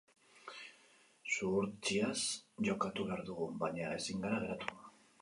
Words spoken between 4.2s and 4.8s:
gara geratu.